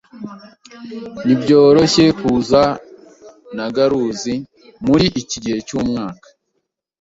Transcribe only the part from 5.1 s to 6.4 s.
iki gihe cyumwaka.